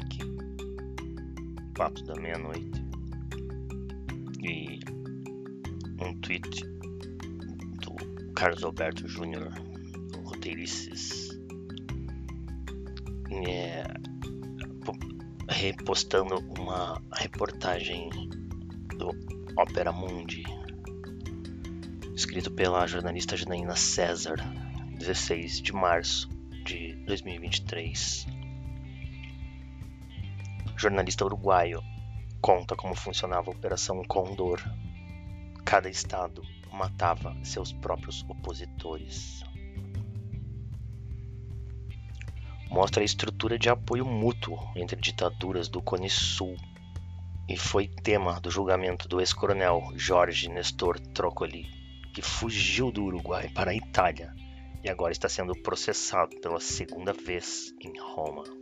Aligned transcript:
ataque, 0.00 0.18
Papo 1.74 2.02
da 2.04 2.14
Meia-Noite, 2.20 2.84
e 4.42 4.80
um 6.00 6.18
tweet 6.20 6.64
do 7.82 8.32
Carlos 8.34 8.64
Alberto 8.64 9.06
Júnior, 9.06 9.52
roteirices, 10.24 11.38
é, 13.46 13.84
repostando 15.48 16.36
uma 16.58 17.00
reportagem 17.12 18.08
do 18.96 19.10
Opera 19.56 19.92
Mundi, 19.92 20.44
escrito 22.14 22.50
pela 22.50 22.86
jornalista 22.86 23.36
Janaína 23.36 23.76
César, 23.76 24.36
16 24.98 25.62
de 25.62 25.72
março 25.72 26.28
de 26.64 26.94
2023. 27.06 28.39
Jornalista 30.80 31.26
uruguaio 31.26 31.84
conta 32.40 32.74
como 32.74 32.94
funcionava 32.94 33.50
a 33.50 33.54
Operação 33.54 34.02
Condor. 34.02 34.62
Cada 35.62 35.90
estado 35.90 36.40
matava 36.72 37.36
seus 37.44 37.70
próprios 37.70 38.24
opositores. 38.26 39.44
Mostra 42.70 43.02
a 43.02 43.04
estrutura 43.04 43.58
de 43.58 43.68
apoio 43.68 44.06
mútuo 44.06 44.58
entre 44.74 44.98
ditaduras 44.98 45.68
do 45.68 45.82
Cone 45.82 46.08
Sul 46.08 46.56
e 47.46 47.58
foi 47.58 47.86
tema 47.86 48.40
do 48.40 48.50
julgamento 48.50 49.06
do 49.06 49.20
ex-coronel 49.20 49.92
Jorge 49.96 50.48
Nestor 50.48 50.98
Trócoli, 50.98 51.66
que 52.14 52.22
fugiu 52.22 52.90
do 52.90 53.04
Uruguai 53.04 53.50
para 53.50 53.72
a 53.72 53.74
Itália 53.74 54.34
e 54.82 54.88
agora 54.88 55.12
está 55.12 55.28
sendo 55.28 55.54
processado 55.56 56.40
pela 56.40 56.58
segunda 56.58 57.12
vez 57.12 57.74
em 57.82 57.92
Roma. 58.00 58.59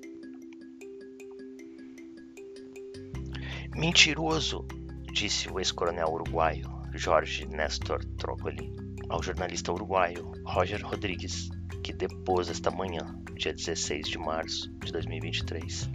Mentiroso, 3.79 4.67
disse 5.13 5.49
o 5.49 5.61
ex-coronel 5.61 6.09
uruguaio 6.09 6.69
Jorge 6.95 7.47
Nestor 7.47 8.05
Trócoli 8.17 8.75
ao 9.09 9.23
jornalista 9.23 9.73
uruguaio 9.73 10.33
Roger 10.45 10.85
Rodrigues, 10.85 11.49
que 11.85 11.93
depôs 11.93 12.49
esta 12.49 12.73
manhã, 12.73 13.17
dia 13.37 13.55
16 13.55 14.09
de 14.09 14.19
março 14.19 14.69
de 14.81 14.91
2023, 14.91 15.89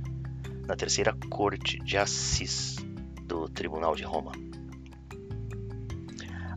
na 0.65 0.77
terceira 0.77 1.13
corte 1.29 1.77
de 1.79 1.97
Assis 1.97 2.77
do 3.25 3.49
Tribunal 3.49 3.95
de 3.95 4.03
Roma. 4.03 4.31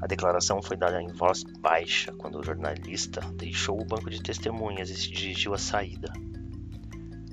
A 0.00 0.06
declaração 0.06 0.62
foi 0.62 0.76
dada 0.76 1.02
em 1.02 1.08
voz 1.08 1.42
baixa 1.58 2.12
quando 2.12 2.38
o 2.38 2.44
jornalista 2.44 3.20
deixou 3.34 3.80
o 3.80 3.84
banco 3.84 4.08
de 4.08 4.22
testemunhas 4.22 4.90
e 4.90 4.94
se 4.94 5.10
dirigiu 5.10 5.54
à 5.54 5.58
saída. 5.58 6.12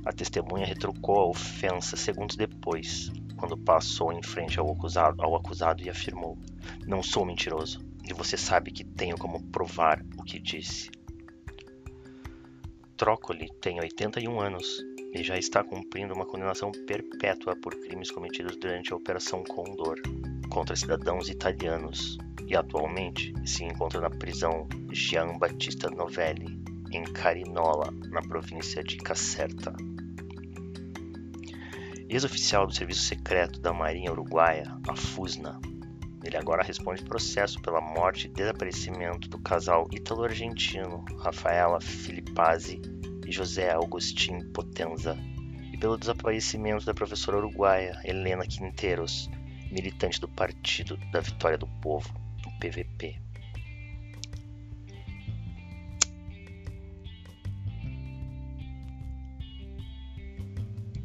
A 0.03 0.11
testemunha 0.11 0.65
retrucou 0.65 1.19
a 1.19 1.27
ofensa 1.27 1.95
segundos 1.95 2.35
depois, 2.35 3.11
quando 3.43 3.57
passou 3.57 4.13
em 4.13 4.23
frente 4.23 4.57
ao 4.57 4.71
acusado, 4.71 5.21
ao 5.21 5.35
acusado 5.35 5.83
e 5.83 5.89
afirmou: 5.89 6.37
Não 6.87 7.03
sou 7.03 7.25
mentiroso, 7.25 7.85
e 8.07 8.13
você 8.13 8.37
sabe 8.37 8.71
que 8.71 8.85
tenho 8.85 9.17
como 9.17 9.43
provar 9.51 10.01
o 10.17 10.23
que 10.23 10.39
disse. 10.39 10.89
Trócoli 12.95 13.51
tem 13.59 13.81
81 13.81 14.39
anos 14.39 14.81
e 15.13 15.21
já 15.21 15.37
está 15.37 15.61
cumprindo 15.61 16.13
uma 16.13 16.25
condenação 16.25 16.71
perpétua 16.71 17.53
por 17.57 17.75
crimes 17.81 18.09
cometidos 18.09 18.55
durante 18.55 18.93
a 18.93 18.95
Operação 18.95 19.43
Condor 19.43 19.97
contra 20.49 20.73
cidadãos 20.73 21.27
italianos 21.27 22.17
e 22.47 22.55
atualmente 22.55 23.33
se 23.45 23.65
encontra 23.65 23.99
na 23.99 24.09
prisão 24.09 24.69
Gian 24.89 25.37
Battista 25.37 25.89
Novelli, 25.89 26.63
em 26.93 27.03
Carinola, 27.03 27.93
na 28.09 28.21
província 28.21 28.81
de 28.81 28.95
Caserta. 28.95 29.75
Ex-oficial 32.13 32.67
do 32.67 32.75
Serviço 32.75 33.01
Secreto 33.01 33.59
da 33.59 33.73
Marinha 33.73 34.11
Uruguaia, 34.11 34.71
a 34.87 34.95
FUSNA, 34.95 35.59
ele 36.23 36.37
agora 36.37 36.61
responde 36.61 37.01
processo 37.01 37.59
pela 37.59 37.81
morte 37.81 38.27
e 38.27 38.29
desaparecimento 38.29 39.27
do 39.27 39.39
casal 39.39 39.87
ítalo-argentino 39.91 41.03
Rafaela 41.17 41.81
Filipazzi 41.81 42.79
e 43.25 43.31
José 43.31 43.71
Agostinho 43.71 44.45
Potenza 44.51 45.17
e 45.73 45.75
pelo 45.75 45.97
desaparecimento 45.97 46.85
da 46.85 46.93
professora 46.93 47.37
uruguaia 47.37 47.99
Helena 48.03 48.45
Quinteiros, 48.45 49.27
militante 49.71 50.21
do 50.21 50.27
Partido 50.27 50.95
da 51.11 51.19
Vitória 51.19 51.57
do 51.57 51.65
Povo, 51.81 52.13
PVP. 52.59 53.22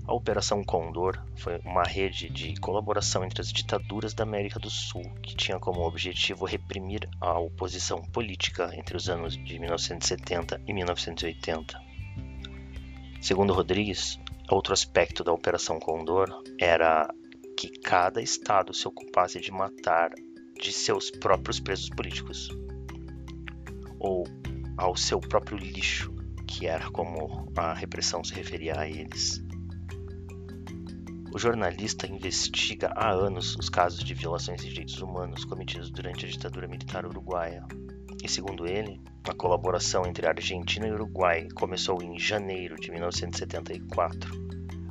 A 0.09 0.15
Operação 0.15 0.65
Condor 0.65 1.23
foi 1.37 1.61
uma 1.67 1.83
rede 1.83 2.31
de 2.31 2.59
colaboração 2.59 3.23
entre 3.23 3.43
as 3.43 3.53
ditaduras 3.53 4.15
da 4.15 4.23
América 4.23 4.59
do 4.59 4.71
Sul 4.71 5.03
que 5.23 5.37
tinha 5.37 5.59
como 5.59 5.87
objetivo 5.87 6.47
reprimir 6.47 7.07
a 7.21 7.39
oposição 7.39 8.01
política 8.01 8.71
entre 8.75 8.97
os 8.97 9.11
anos 9.11 9.35
de 9.35 9.59
1970 9.59 10.63
e 10.67 10.73
1980. 10.73 11.79
Segundo 13.21 13.53
Rodrigues, 13.53 14.19
outro 14.51 14.73
aspecto 14.73 15.23
da 15.23 15.31
Operação 15.31 15.79
Condor 15.79 16.43
era 16.59 17.07
que 17.55 17.69
cada 17.69 18.23
estado 18.23 18.73
se 18.73 18.89
ocupasse 18.89 19.39
de 19.39 19.53
matar 19.53 20.11
de 20.59 20.73
seus 20.73 21.11
próprios 21.11 21.61
presos 21.61 21.91
políticos 21.91 22.49
ou 23.99 24.25
ao 24.75 24.97
seu 24.97 25.21
próprio 25.21 25.59
lixo, 25.59 26.11
que 26.47 26.67
era 26.67 26.91
como 26.93 27.53
a 27.55 27.75
repressão 27.75 28.25
se 28.25 28.33
referia 28.33 28.81
a 28.81 28.89
eles. 28.89 29.47
O 31.39 31.41
jornalista 31.41 32.05
investiga 32.09 32.91
há 32.97 33.13
anos 33.13 33.55
os 33.55 33.69
casos 33.69 34.03
de 34.03 34.13
violações 34.13 34.61
de 34.61 34.71
direitos 34.71 35.01
humanos 35.01 35.45
cometidos 35.45 35.89
durante 35.89 36.27
a 36.27 36.29
ditadura 36.29 36.67
militar 36.67 37.07
uruguaia. 37.07 37.65
E 38.21 38.29
segundo 38.29 38.67
ele, 38.67 39.01
a 39.23 39.33
colaboração 39.33 40.05
entre 40.05 40.27
a 40.27 40.31
Argentina 40.31 40.89
e 40.89 40.91
Uruguai 40.91 41.47
começou 41.55 42.03
em 42.03 42.19
janeiro 42.19 42.75
de 42.75 42.91
1974, 42.91 44.33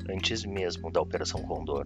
antes 0.09 0.45
mesmo 0.45 0.89
da 0.89 1.01
Operação 1.01 1.41
Condor. 1.41 1.85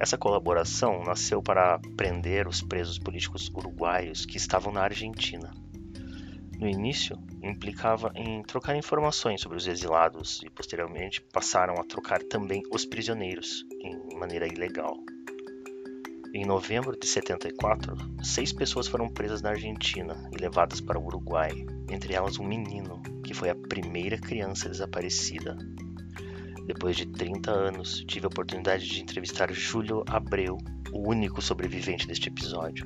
Essa 0.00 0.18
colaboração 0.18 1.04
nasceu 1.04 1.40
para 1.40 1.78
prender 1.96 2.48
os 2.48 2.62
presos 2.62 2.98
políticos 2.98 3.48
uruguaios 3.54 4.26
que 4.26 4.38
estavam 4.38 4.72
na 4.72 4.82
Argentina 4.82 5.52
no 6.60 6.68
início, 6.68 7.18
implicava 7.42 8.12
em 8.14 8.42
trocar 8.42 8.76
informações 8.76 9.40
sobre 9.40 9.56
os 9.56 9.66
exilados 9.66 10.42
e 10.44 10.50
posteriormente 10.50 11.22
passaram 11.32 11.74
a 11.80 11.84
trocar 11.84 12.22
também 12.22 12.62
os 12.70 12.84
prisioneiros, 12.84 13.64
em 13.80 14.18
maneira 14.18 14.46
ilegal. 14.46 14.94
Em 16.34 16.44
novembro 16.44 16.96
de 16.98 17.06
74, 17.06 17.96
seis 18.22 18.52
pessoas 18.52 18.86
foram 18.86 19.08
presas 19.08 19.40
na 19.40 19.50
Argentina 19.50 20.28
e 20.30 20.36
levadas 20.36 20.82
para 20.82 20.98
o 20.98 21.04
Uruguai, 21.04 21.50
entre 21.90 22.12
elas 22.12 22.38
um 22.38 22.44
menino, 22.44 23.02
que 23.24 23.32
foi 23.32 23.48
a 23.48 23.54
primeira 23.54 24.18
criança 24.18 24.68
desaparecida. 24.68 25.56
Depois 26.66 26.94
de 26.94 27.06
30 27.06 27.50
anos, 27.50 28.04
tive 28.06 28.26
a 28.26 28.28
oportunidade 28.28 28.86
de 28.86 29.00
entrevistar 29.00 29.50
Júlio 29.50 30.04
Abreu, 30.06 30.58
o 30.92 31.08
único 31.08 31.40
sobrevivente 31.40 32.06
deste 32.06 32.28
episódio. 32.28 32.84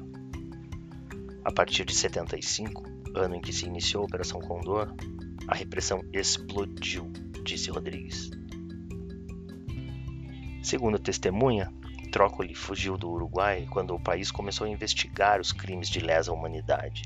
A 1.44 1.52
partir 1.52 1.84
de 1.84 1.94
75, 1.94 3.03
ano 3.14 3.36
em 3.36 3.40
que 3.40 3.52
se 3.52 3.66
iniciou 3.66 4.02
a 4.02 4.06
Operação 4.06 4.40
Condor, 4.40 4.94
a 5.46 5.54
repressão 5.54 6.02
explodiu, 6.12 7.10
disse 7.44 7.70
Rodrigues. 7.70 8.30
Segundo 10.62 10.96
a 10.96 10.98
testemunha, 10.98 11.72
Trócoli 12.10 12.54
fugiu 12.54 12.96
do 12.96 13.10
Uruguai 13.10 13.66
quando 13.70 13.94
o 13.94 14.00
país 14.00 14.30
começou 14.30 14.66
a 14.66 14.70
investigar 14.70 15.40
os 15.40 15.52
crimes 15.52 15.88
de 15.88 16.00
lesa 16.00 16.32
humanidade. 16.32 17.02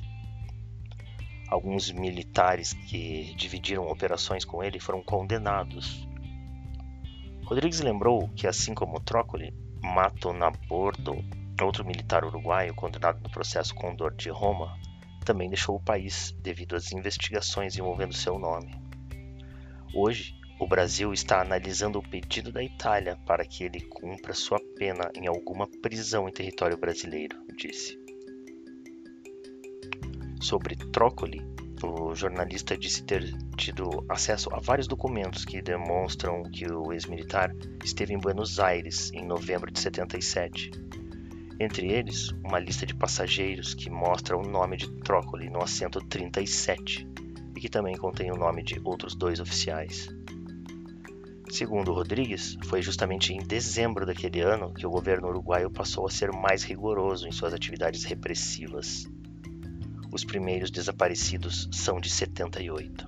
Alguns 1.49 1.90
militares 1.90 2.75
que 2.75 3.34
dividiram 3.34 3.88
operações 3.88 4.44
com 4.44 4.62
ele 4.62 4.78
foram 4.78 5.02
condenados. 5.02 6.06
Rodrigues 7.44 7.81
lembrou 7.81 8.28
que, 8.37 8.46
assim 8.46 8.75
como 8.75 9.00
Trócoli, 9.00 9.54
Mato 9.82 10.32
Nabordo, 10.32 11.16
outro 11.64 11.84
militar 11.84 12.25
uruguaio 12.25 12.75
condenado 12.75 13.20
no 13.22 13.31
processo 13.31 13.75
Condor 13.75 14.14
de 14.14 14.28
Roma, 14.28 14.78
também 15.28 15.50
deixou 15.50 15.76
o 15.76 15.80
país 15.80 16.34
devido 16.42 16.75
às 16.75 16.90
investigações 16.90 17.76
envolvendo 17.76 18.14
seu 18.14 18.38
nome. 18.38 18.75
Hoje, 19.94 20.34
o 20.58 20.66
Brasil 20.66 21.12
está 21.12 21.42
analisando 21.42 21.98
o 21.98 22.02
pedido 22.02 22.50
da 22.50 22.64
Itália 22.64 23.14
para 23.26 23.44
que 23.44 23.62
ele 23.62 23.82
cumpra 23.82 24.32
sua 24.32 24.58
pena 24.78 25.10
em 25.14 25.26
alguma 25.26 25.69
prisão 25.82 26.26
em 26.26 26.32
território 26.32 26.78
brasileiro, 26.78 27.36
disse. 27.54 27.98
Sobre 30.40 30.76
Trócoli, 30.76 31.42
o 31.82 32.14
jornalista 32.14 32.75
disse 32.75 33.02
ter 33.04 33.30
tido 33.54 34.06
acesso 34.08 34.48
a 34.54 34.60
vários 34.60 34.88
documentos 34.88 35.44
que 35.44 35.60
demonstram 35.60 36.42
que 36.44 36.66
o 36.72 36.90
ex-militar 36.90 37.54
esteve 37.84 38.14
em 38.14 38.19
Buenos 38.19 38.58
Aires 38.58 39.12
em 39.12 39.26
novembro 39.26 39.70
de 39.70 39.78
77 39.78 40.70
entre 41.60 41.90
eles, 41.90 42.31
uma 42.44 42.58
lista 42.58 42.87
de 42.87 42.94
passageiros 42.94 43.75
que 43.75 43.90
mostra 43.90 44.37
o 44.37 44.43
nome 44.43 44.76
de 44.76 44.88
Trócoli 45.00 45.50
no 45.50 45.62
assento 45.62 46.00
37 46.00 47.08
e 47.56 47.60
que 47.60 47.69
também 47.69 47.96
contém 47.96 48.31
o 48.31 48.37
nome 48.37 48.62
de 48.62 48.81
outros 48.84 49.16
dois 49.16 49.40
oficiais. 49.40 50.08
Segundo 51.50 51.93
Rodrigues, 51.93 52.56
foi 52.66 52.81
justamente 52.82 53.32
em 53.32 53.38
dezembro 53.38 54.06
daquele 54.06 54.40
ano 54.40 54.72
que 54.72 54.87
o 54.87 54.90
governo 54.90 55.28
uruguaio 55.28 55.70
passou 55.70 56.06
a 56.06 56.10
ser 56.10 56.31
mais 56.31 56.62
rigoroso 56.62 57.26
em 57.26 57.32
suas 57.32 57.52
atividades 57.52 58.04
repressivas. 58.04 59.08
Os 60.12 60.25
primeiros 60.25 60.70
desaparecidos 60.70 61.69
são 61.72 61.99
de 61.99 62.11
78. 62.11 63.06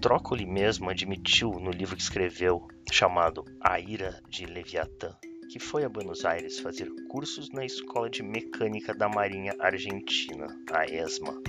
Trócoli 0.00 0.46
mesmo 0.46 0.90
admitiu 0.90 1.50
no 1.52 1.70
livro 1.70 1.94
que 1.94 2.02
escreveu, 2.02 2.66
chamado 2.90 3.44
A 3.60 3.78
Ira 3.78 4.20
de 4.28 4.46
Leviatã, 4.46 5.16
que 5.48 5.58
foi 5.58 5.84
a 5.84 5.88
Buenos 5.88 6.24
Aires 6.24 6.58
fazer 6.58 6.90
cursos 7.08 7.50
na 7.50 7.64
Escola 7.64 8.10
de 8.10 8.22
Mecânica 8.22 8.94
da 8.94 9.08
Marinha 9.08 9.54
Argentina, 9.58 10.46
a 10.70 10.84
ESMA. 10.84 11.40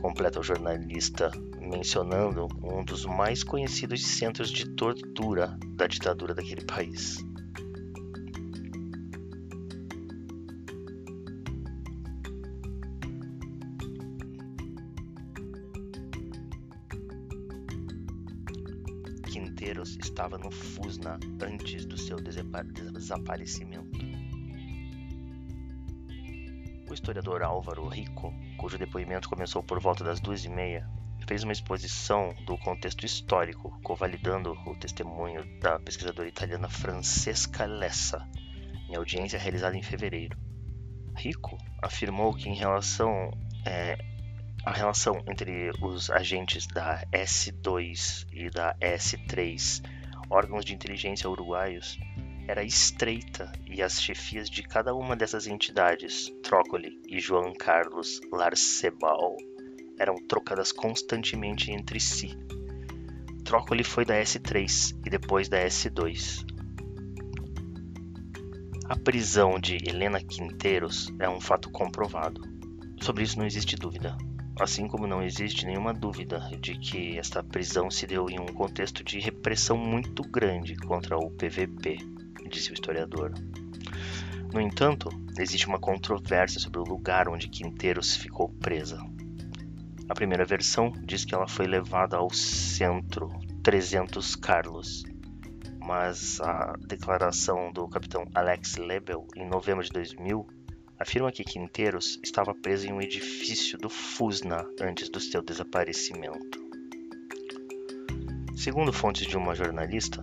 Completa 0.00 0.40
o 0.40 0.42
jornalista 0.42 1.30
mencionando 1.60 2.48
um 2.62 2.84
dos 2.84 3.04
mais 3.04 3.44
conhecidos 3.44 4.04
centros 4.04 4.50
de 4.50 4.68
tortura 4.74 5.58
da 5.76 5.86
ditadura 5.86 6.34
daquele 6.34 6.64
país. 6.64 7.18
Estava 20.30 20.38
no 20.38 20.50
Fusna 20.52 21.18
antes 21.42 21.84
do 21.84 21.98
seu 21.98 22.16
desaparecimento. 22.16 23.98
O 26.88 26.94
historiador 26.94 27.42
Álvaro 27.42 27.88
Rico, 27.88 28.32
cujo 28.56 28.78
depoimento 28.78 29.28
começou 29.28 29.62
por 29.62 29.80
volta 29.80 30.04
das 30.04 30.20
duas 30.20 30.44
e 30.44 30.48
meia, 30.48 30.88
fez 31.26 31.42
uma 31.42 31.52
exposição 31.52 32.32
do 32.46 32.56
contexto 32.58 33.04
histórico, 33.04 33.76
convalidando 33.82 34.52
o 34.66 34.76
testemunho 34.76 35.44
da 35.60 35.80
pesquisadora 35.80 36.28
italiana 36.28 36.68
Francesca 36.68 37.66
Lessa, 37.66 38.24
em 38.88 38.94
audiência 38.94 39.38
realizada 39.38 39.76
em 39.76 39.82
fevereiro. 39.82 40.38
Rico 41.16 41.58
afirmou 41.82 42.34
que 42.34 42.48
em 42.48 42.54
relação 42.54 43.30
é, 43.66 43.98
a 44.64 44.72
relação 44.72 45.22
entre 45.28 45.70
os 45.82 46.08
agentes 46.08 46.66
da 46.68 47.04
S2 47.12 48.26
e 48.32 48.48
da 48.48 48.76
S3, 48.76 49.82
órgãos 50.30 50.64
de 50.64 50.72
inteligência 50.72 51.28
uruguaios, 51.28 51.98
era 52.46 52.64
estreita 52.64 53.50
e 53.66 53.82
as 53.82 54.00
chefias 54.00 54.48
de 54.48 54.62
cada 54.62 54.94
uma 54.94 55.16
dessas 55.16 55.46
entidades, 55.46 56.32
Trócoli 56.42 57.00
e 57.06 57.20
João 57.20 57.52
Carlos 57.52 58.20
Larcebal, 58.32 59.36
eram 59.98 60.14
trocadas 60.26 60.72
constantemente 60.72 61.70
entre 61.70 62.00
si. 62.00 62.36
Trócoli 63.44 63.82
foi 63.82 64.04
da 64.04 64.14
S3 64.14 64.96
e 65.04 65.10
depois 65.10 65.48
da 65.48 65.58
S2. 65.58 66.46
A 68.88 68.96
prisão 68.96 69.58
de 69.58 69.76
Helena 69.76 70.20
Quinteiros 70.20 71.12
é 71.18 71.28
um 71.28 71.40
fato 71.40 71.70
comprovado. 71.70 72.40
Sobre 73.00 73.24
isso 73.24 73.38
não 73.38 73.46
existe 73.46 73.76
dúvida 73.76 74.16
assim 74.60 74.86
como 74.86 75.06
não 75.06 75.22
existe 75.22 75.64
nenhuma 75.64 75.94
dúvida 75.94 76.38
de 76.60 76.76
que 76.76 77.18
esta 77.18 77.42
prisão 77.42 77.90
se 77.90 78.06
deu 78.06 78.28
em 78.28 78.38
um 78.38 78.46
contexto 78.46 79.02
de 79.02 79.18
repressão 79.18 79.76
muito 79.76 80.22
grande 80.22 80.76
contra 80.76 81.16
o 81.16 81.30
PVP, 81.30 81.96
disse 82.48 82.70
o 82.70 82.74
historiador. 82.74 83.32
No 84.52 84.60
entanto, 84.60 85.08
existe 85.38 85.66
uma 85.66 85.78
controvérsia 85.78 86.60
sobre 86.60 86.78
o 86.78 86.84
lugar 86.84 87.28
onde 87.28 87.48
Quinteiros 87.48 88.16
ficou 88.16 88.48
presa. 88.48 88.98
A 90.08 90.14
primeira 90.14 90.44
versão 90.44 90.92
diz 91.04 91.24
que 91.24 91.34
ela 91.34 91.48
foi 91.48 91.66
levada 91.66 92.16
ao 92.16 92.28
centro 92.30 93.30
300 93.62 94.36
Carlos, 94.36 95.04
mas 95.78 96.40
a 96.40 96.74
declaração 96.86 97.72
do 97.72 97.88
capitão 97.88 98.24
Alex 98.34 98.76
Lebel 98.76 99.26
em 99.36 99.48
novembro 99.48 99.84
de 99.84 99.90
2000 99.90 100.59
afirma 101.00 101.32
que 101.32 101.42
Quinteiros 101.42 102.20
estava 102.22 102.54
preso 102.54 102.86
em 102.86 102.92
um 102.92 103.00
edifício 103.00 103.78
do 103.78 103.88
Fusna 103.88 104.68
antes 104.78 105.08
do 105.08 105.18
seu 105.18 105.40
desaparecimento. 105.40 106.60
Segundo 108.54 108.92
fontes 108.92 109.26
de 109.26 109.38
uma 109.38 109.54
jornalista, 109.54 110.22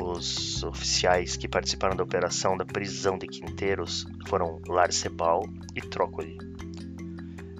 os 0.00 0.62
oficiais 0.62 1.36
que 1.36 1.46
participaram 1.46 1.94
da 1.94 2.02
operação 2.02 2.56
da 2.56 2.64
prisão 2.64 3.18
de 3.18 3.26
Quinteiros 3.26 4.06
foram 4.26 4.62
Larcebal 4.66 5.42
e 5.74 5.82
Trócoli. 5.82 6.38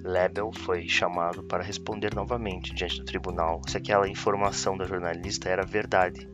Lebel 0.02 0.50
foi 0.52 0.88
chamado 0.88 1.42
para 1.42 1.62
responder 1.62 2.14
novamente 2.14 2.74
diante 2.74 3.00
do 3.00 3.04
tribunal 3.04 3.60
se 3.68 3.76
aquela 3.76 4.08
informação 4.08 4.78
da 4.78 4.86
jornalista 4.86 5.50
era 5.50 5.66
verdade 5.66 6.26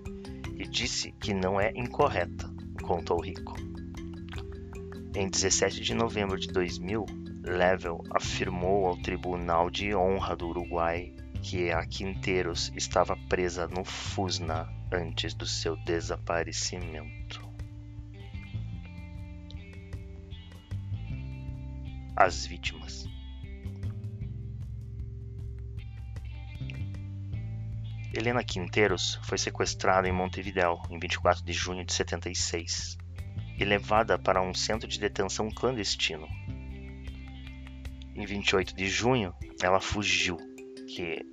e 0.57 0.69
disse 0.69 1.11
que 1.19 1.35
não 1.35 1.61
é 1.61 1.73
incorreta, 1.75 2.49
contou 2.85 3.21
Rico. 3.21 3.72
Em 5.15 5.29
17 5.29 5.83
de 5.83 5.93
novembro 5.93 6.41
de 6.41 6.49
2000, 6.49 7.05
Level 7.45 8.03
afirmou 8.11 8.87
ao 8.87 8.97
Tribunal 8.97 9.69
de 9.69 9.95
Honra 9.95 10.35
do 10.35 10.49
Uruguai 10.49 11.15
que 11.43 11.71
a 11.71 11.85
Quinteiros 11.85 12.73
estava 12.75 13.15
presa 13.29 13.69
no 13.69 13.85
Fusna 13.85 14.67
antes 14.91 15.35
do 15.35 15.45
seu 15.45 15.77
desaparecimento. 15.85 17.47
As 22.17 22.47
vítimas. 22.47 23.05
Helena 28.15 28.43
Quinteiros 28.43 29.21
foi 29.25 29.37
sequestrada 29.37 30.09
em 30.09 30.13
Montevidéu 30.13 30.81
em 30.89 30.99
24 30.99 31.45
de 31.45 31.53
junho 31.53 31.85
de 31.85 31.93
76 31.93 33.02
e 33.63 33.65
levada 33.65 34.19
para 34.19 34.43
um 34.43 34.53
centro 34.53 34.89
de 34.89 34.99
detenção 34.99 35.49
clandestino. 35.49 36.27
Em 38.15 38.27
28 38.27 38.75
de 38.75 38.89
junho, 38.89 39.33
ela 39.63 39.81
fugiu, 39.81 40.37
que 40.89 41.25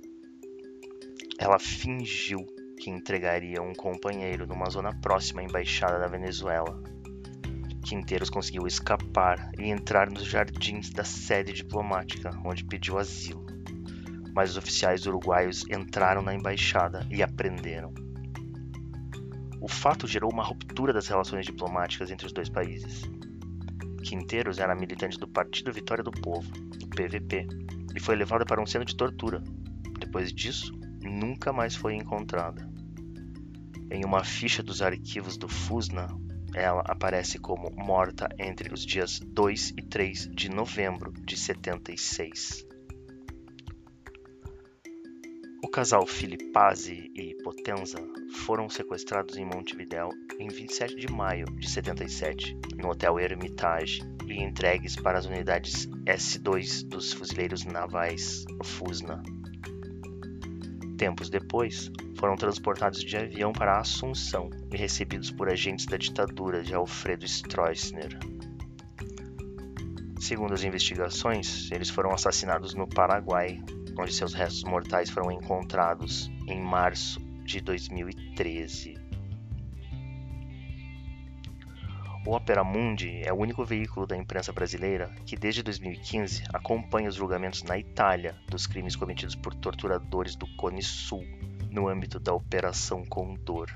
ela 1.38 1.58
fingiu 1.58 2.46
que 2.78 2.88
entregaria 2.88 3.60
um 3.60 3.74
companheiro 3.74 4.46
numa 4.46 4.70
zona 4.70 4.94
próxima 5.00 5.40
à 5.40 5.44
embaixada 5.44 5.98
da 5.98 6.06
Venezuela. 6.06 6.80
Quinteiros 7.84 8.30
conseguiu 8.30 8.66
escapar 8.66 9.50
e 9.58 9.68
entrar 9.68 10.08
nos 10.08 10.24
jardins 10.24 10.90
da 10.90 11.04
sede 11.04 11.52
diplomática, 11.52 12.30
onde 12.44 12.64
pediu 12.64 12.96
asilo. 12.96 13.44
Mas 14.32 14.50
os 14.50 14.56
oficiais 14.56 15.04
uruguaios 15.04 15.64
entraram 15.68 16.22
na 16.22 16.32
embaixada 16.32 17.04
e 17.10 17.22
a 17.22 17.28
prenderam. 17.28 17.92
O 19.60 19.68
fato 19.68 20.06
gerou 20.06 20.32
uma 20.32 20.42
ruptura 20.42 20.90
das 20.90 21.06
relações 21.06 21.44
diplomáticas 21.44 22.10
entre 22.10 22.26
os 22.26 22.32
dois 22.32 22.48
países. 22.48 23.02
Quinteiros 24.02 24.58
era 24.58 24.74
militante 24.74 25.18
do 25.18 25.28
Partido 25.28 25.70
Vitória 25.70 26.02
do 26.02 26.10
Povo, 26.10 26.50
PVP, 26.96 27.46
e 27.94 28.00
foi 28.00 28.16
levada 28.16 28.46
para 28.46 28.62
um 28.62 28.66
centro 28.66 28.86
de 28.86 28.96
tortura. 28.96 29.42
Depois 29.98 30.32
disso, 30.32 30.72
nunca 31.02 31.52
mais 31.52 31.76
foi 31.76 31.94
encontrada. 31.94 32.66
Em 33.90 34.02
uma 34.02 34.24
ficha 34.24 34.62
dos 34.62 34.80
arquivos 34.80 35.36
do 35.36 35.46
FUSNA, 35.48 36.08
ela 36.54 36.82
aparece 36.86 37.38
como 37.38 37.70
morta 37.70 38.28
entre 38.38 38.72
os 38.72 38.84
dias 38.84 39.20
2 39.20 39.74
e 39.76 39.82
3 39.82 40.30
de 40.32 40.48
novembro 40.48 41.12
de 41.12 41.36
76. 41.36 42.66
O 45.62 45.68
casal 45.68 46.06
Filipazzi 46.06 47.10
e 47.14 47.34
Potenza 47.42 48.00
foram 48.30 48.68
sequestrados 48.68 49.36
em 49.36 49.44
Montevidéu 49.44 50.08
em 50.38 50.48
27 50.48 50.96
de 50.96 51.12
maio 51.12 51.44
de 51.56 51.68
77, 51.68 52.56
no 52.76 52.90
Hotel 52.90 53.18
Hermitage, 53.18 54.02
e 54.26 54.42
entregues 54.42 54.96
para 54.96 55.18
as 55.18 55.26
unidades 55.26 55.88
S-2 56.06 56.86
dos 56.86 57.12
fuzileiros 57.12 57.64
navais 57.64 58.44
Fusna. 58.62 59.22
Tempos 60.96 61.28
depois, 61.28 61.90
foram 62.18 62.36
transportados 62.36 63.02
de 63.02 63.16
avião 63.16 63.52
para 63.52 63.78
Assunção 63.78 64.50
e 64.72 64.76
recebidos 64.76 65.30
por 65.30 65.48
agentes 65.48 65.86
da 65.86 65.96
ditadura 65.96 66.62
de 66.62 66.74
Alfredo 66.74 67.24
Stroessner. 67.24 68.18
Segundo 70.20 70.52
as 70.52 70.62
investigações, 70.62 71.70
eles 71.72 71.88
foram 71.88 72.12
assassinados 72.12 72.74
no 72.74 72.86
Paraguai 72.86 73.60
onde 73.98 74.12
seus 74.12 74.34
restos 74.34 74.64
mortais 74.64 75.10
foram 75.10 75.32
encontrados 75.32 76.30
em 76.46 76.60
março 76.60 77.29
de 77.44 77.60
2013. 77.60 79.10
O 82.26 82.34
Opera 82.34 82.62
Mundi 82.62 83.22
é 83.24 83.32
o 83.32 83.36
único 83.36 83.64
veículo 83.64 84.06
da 84.06 84.14
imprensa 84.14 84.52
brasileira 84.52 85.10
que, 85.24 85.36
desde 85.36 85.62
2015, 85.62 86.44
acompanha 86.52 87.08
os 87.08 87.14
julgamentos 87.14 87.62
na 87.62 87.78
Itália 87.78 88.36
dos 88.46 88.66
crimes 88.66 88.94
cometidos 88.94 89.34
por 89.34 89.54
torturadores 89.54 90.36
do 90.36 90.46
Cone 90.56 90.82
Sul 90.82 91.24
no 91.70 91.88
âmbito 91.88 92.20
da 92.20 92.34
Operação 92.34 93.04
Condor. 93.06 93.70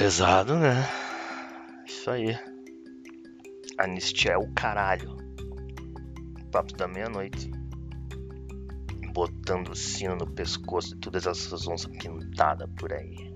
Pesado, 0.00 0.56
né? 0.56 0.88
Isso 1.86 2.10
aí. 2.10 2.34
Anistia 3.76 4.32
é 4.32 4.38
o 4.38 4.50
caralho. 4.54 5.14
Papo 6.50 6.74
da 6.74 6.88
meia-noite. 6.88 7.50
Botando 9.12 9.76
sino 9.76 10.16
no 10.16 10.26
pescoço 10.26 10.94
de 10.94 11.00
todas 11.00 11.26
essas 11.26 11.68
onças 11.68 11.94
pintadas 11.98 12.66
por 12.78 12.90
aí. 12.94 13.29